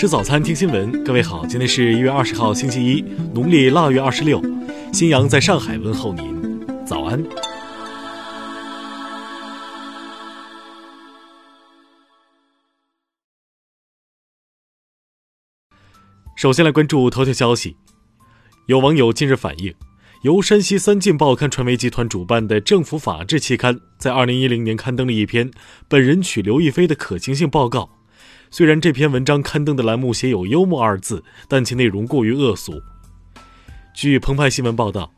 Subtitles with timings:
[0.00, 1.04] 吃早餐，听新闻。
[1.04, 3.02] 各位好，今天是一月二十号，星期一，
[3.34, 4.40] 农历腊月二十六。
[4.94, 7.22] 新阳在上海问候您，早安。
[16.34, 17.76] 首先来关注头条消息。
[18.68, 19.74] 有网友近日反映，
[20.22, 25.50] 由山西三晋报刊传媒集团主办的《政府法制》期刊，在二零一零年刊登了一篇
[25.88, 27.90] “本人娶刘亦菲的可行性报告”。
[28.52, 32.82] 虽然这篇文章刊登的栏目写有“幽默”二字，但其内容过于恶俗。
[33.94, 35.12] 据澎湃新闻报道，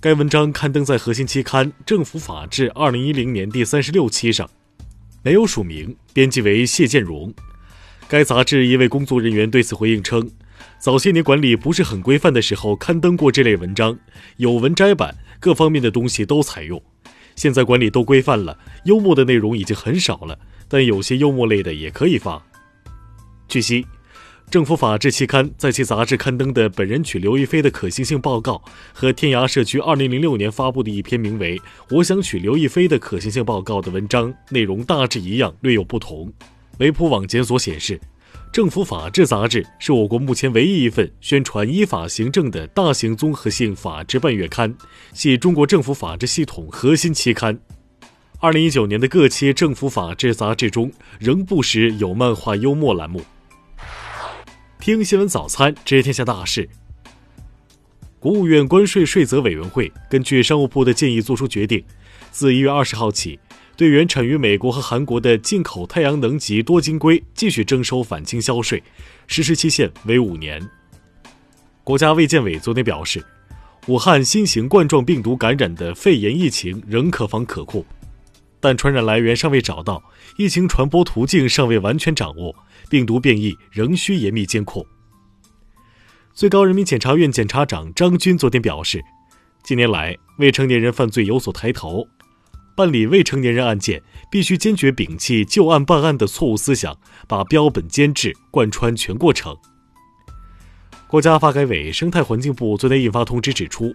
[0.00, 4.50] 该文章刊登在核心期刊《政府法制》二零一零年第三十六期上，
[5.22, 7.32] 没有署名，编辑为谢建荣。
[8.06, 10.30] 该杂志一位工作人员对此回应称
[10.78, 13.98] ：“早些年管理不是很规范的时候，刊登过这类文章，
[14.36, 16.82] 有文摘版，各方面的东西都采用。
[17.34, 22.44] 现在管理都规范了，幽默的内容已经很少了，但有些幽默类的也可以发。”
[23.54, 23.82] 据悉，
[24.50, 28.60] 《政府法制》期刊在其杂志刊登的“本人娶刘亦菲的可行性报告”
[28.92, 31.56] 和天涯社区2006年发布的一篇名为
[31.88, 36.32] 《我想娶刘亦菲的可行性报告》的文章内容大致一样，略有不同。
[36.78, 37.96] 维普网检索显示，
[38.52, 44.74] 《政府法制》杂志是我国目前唯一一份宣传依法行政的大型综合性法制半月刊，
[45.12, 47.56] 系中国政府法制系统核心期刊。
[48.40, 53.22] 二零一九年的各期《政府法制》杂志中，仍不时有漫画幽默栏目。
[54.84, 56.68] 听新闻早餐，知天下大事。
[58.20, 61.82] 国务院关税税则委员会根据商务部的建议作出决定，
[62.30, 63.40] 自一月二十号起，
[63.78, 68.82] 对原产于美国和韩国的进口太阳能级多晶硅继续征收反倾销税，
[69.26, 70.62] 实施期限为五年。
[71.82, 73.24] 国家卫健委昨天表示，
[73.86, 77.82] 武汉新型冠状病毒感染的肺炎疫情仍可防可控。
[78.64, 80.02] 但传染来源尚未找到，
[80.38, 82.56] 疫情传播途径尚未完全掌握，
[82.88, 84.86] 病毒变异仍需严密监控。
[86.32, 89.04] 最高人民检察院检察长张军昨天表示，
[89.62, 92.08] 近年来未成年人犯罪有所抬头，
[92.74, 96.96] 办理未成年人案件必须坚决摒弃旧案办案的错误思想，
[97.28, 99.54] 把标本兼治贯穿全过程。
[101.06, 103.94] 国家发改委、生态环境部昨天印发通知指出，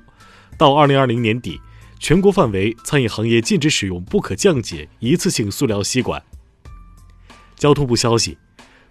[0.59, 1.59] 到二零二零年底。
[1.99, 6.21] 全国范围餐饮行业禁止使用不可降解一次性塑料吸管。
[7.57, 8.37] 交通部消息，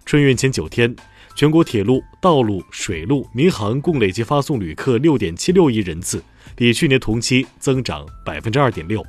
[0.05, 0.95] 春运前九天，
[1.35, 6.23] 全国铁路、道路、水路、民航共累计发送旅客六点七六亿人次，
[6.55, 9.03] 比去年同期增长百分之二点六。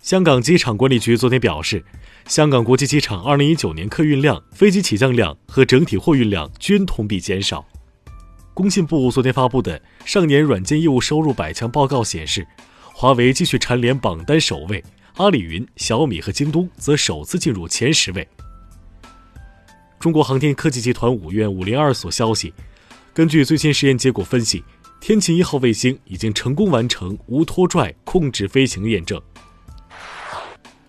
[0.00, 1.82] 香港机场管理局昨天表示，
[2.26, 7.66] 香港国际机场二零一九年客运量、飞机起降量和整体货运量均同比减少。
[8.56, 12.46] 工信部昨天发布的上年软件业务收入百强报告显示。
[12.94, 14.82] 华为继续蝉联榜单首位，
[15.16, 18.26] 阿里云、小米和京东则首次进入前十位。
[20.00, 22.54] 中国航天科技集团五院五零二所消息，
[23.12, 24.64] 根据最新实验结果分析，
[25.02, 29.20] 天琴一号卫星已经成功完成无拖拽控制飞行验证。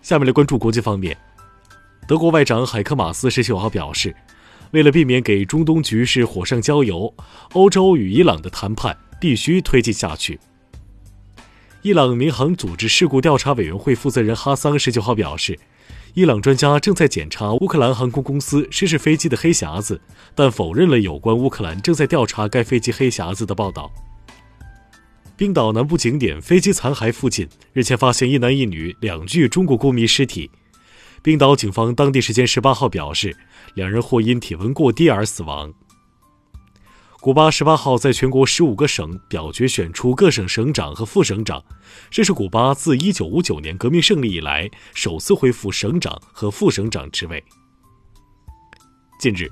[0.00, 1.14] 下面来关注国际方面，
[2.06, 4.16] 德国外长海克马斯十九号表示，
[4.72, 7.14] 为了避免给中东局势火上浇油，
[7.52, 10.38] 欧洲与伊朗的谈判必须推进下去。
[11.82, 15.58] 伊朗民航组织事故调查委员会负责人哈桑十九号表示，
[16.12, 20.00] 伊朗专家正在检查乌克兰航空公司失事飞机的黑匣子，
[20.34, 23.90] 但否认了有关乌克兰正在调查该飞机黑匣子的报道。
[25.36, 30.50] 冰岛南部景点飞机残骸附近日前发现一男一女两具中国公民尸体，
[31.22, 33.36] 冰岛警方当地时间十八号表示，
[33.74, 35.72] 两人或因体温过低而死亡。
[37.20, 41.62] 古巴十八号在全国十五个省表决选出各省省长和副省长，
[42.10, 47.42] 这是古巴自一九五九年革命胜利以来首次恢复省长和副省长职位。
[49.18, 49.50] 近日，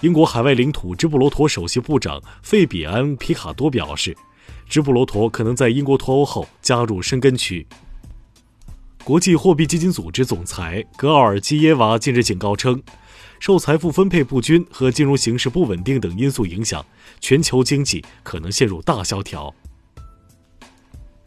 [0.00, 4.16] 英国海外领土直布罗陀首席部长费比安·皮卡多表示，
[4.68, 7.64] 直布罗陀可能在英国脱欧后加入申根区。
[9.06, 12.82] 国际货币基金组织总裁格奥尔基耶娃近日警告称。
[13.38, 16.84] 受财富分配不均和金融形势不稳定等因素影响，
[17.20, 19.54] 全球经济可能陷入大萧条。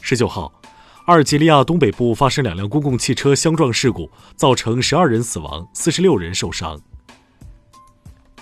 [0.02, 0.52] 十九号，
[1.06, 6.78] 阿尔及利亚东北部发生两辆公共汽车相撞事故，造成十二人死亡，四十六人受伤。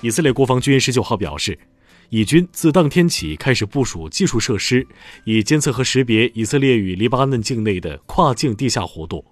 [0.01, 1.60] 以色列国防军十九号表示，
[2.09, 4.88] 以军自当天起开始部署技术设施，
[5.25, 9.24] 以监测和识别以色列与黎巴嫩境内的跨境地下活动。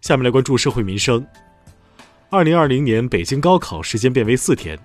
[0.00, 1.24] 下面来关注社会民生。
[2.30, 4.78] 二零二零年北京高考时间变为四天，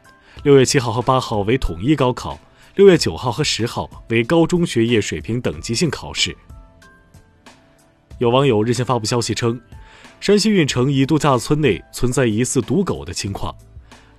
[0.43, 2.37] 六月七号和八号为统一高考，
[2.75, 6.35] 六月九号和十号为高中学业水平等级性考试。
[8.17, 9.59] 有网友日前发布消息称，
[10.19, 13.55] 山西运城一度假村内存在疑似毒狗的情况，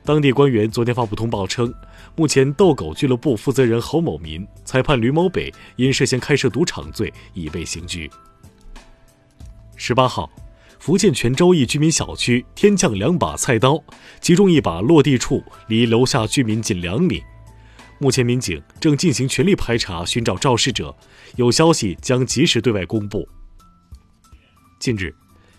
[0.06, 1.74] 当地官员昨天发布通报称，
[2.14, 8.08] 目前斗狗俱乐部负责人侯某民、裁判吕某北因涉嫌开设赌场罪已被刑拘。
[9.74, 10.30] 十八号，
[10.78, 13.82] 福建泉州一居民小区天降两把菜刀，
[14.20, 17.20] 其中一把落地处离楼下居民仅两米。
[17.98, 20.96] 目前民警正进行全力排查，寻找肇事者，
[21.34, 23.28] 有消息将及时对外公布。
[24.78, 25.12] 近日。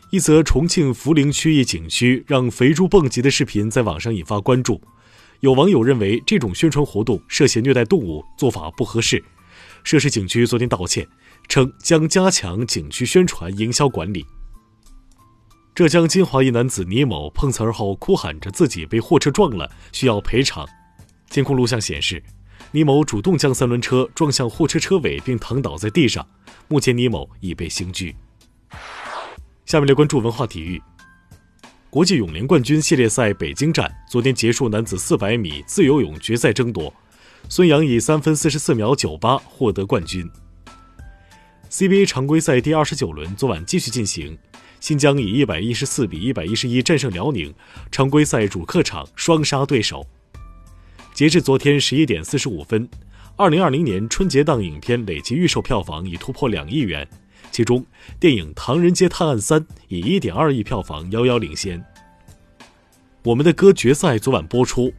[0.10, 4.82] 一则重庆涪陵区一景区让肥猪蹦极的视频在网上引发关注，
[5.42, 9.22] 有网友认为这种宣传活动涉嫌虐待动物，做法不合适。
[9.84, 11.06] 涉事景区昨天道歉，
[11.50, 14.26] 称将加强景区宣传营销管理。
[15.76, 20.66] 浙江金华一男子倪某碰瓷儿后哭喊着自己被货车撞了，需要赔偿。
[21.30, 22.24] 监控录像显示，
[22.72, 26.26] 倪某主动将三轮车撞向货车车尾并躺倒在地上，
[26.70, 28.16] 目前倪某已被刑拘。
[29.68, 30.82] 下面来关注文化体育。
[31.90, 36.94] 国际泳联冠军系列赛北京站昨天结束男子400米自由泳决赛争夺，
[37.50, 40.26] 孙杨以三分四十四秒九八获得冠军。
[41.70, 44.38] CBA 常规赛第二十九轮昨晚继续进行，
[44.80, 47.54] 新疆以一百一十四比一百一十一战胜辽宁，
[47.92, 50.08] 常规赛主客场双杀对手。
[51.14, 52.88] 截至昨天十一点四十五分，
[53.36, 57.06] 二零二零年春节档影片累计预售票房已突破两亿元。
[57.58, 57.84] 其中，
[58.20, 61.84] 电影《唐人街探案三》以一点二亿票房遥遥领先。
[63.24, 64.94] 我们的歌决赛昨晚播出，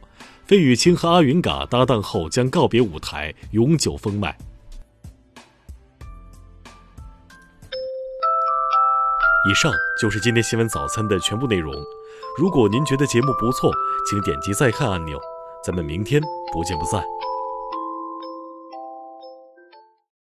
[0.45, 4.37] 费玉清和阿云嘎搭档后将告别舞台，永久封麦。
[9.49, 9.71] 以上
[10.01, 11.73] 就是今天新闻早餐的全部内容。
[12.37, 13.71] 如果您觉得节目不错，
[14.09, 15.17] 请点击再看按钮。
[15.63, 16.21] 咱们明天
[16.51, 17.01] 不见不散。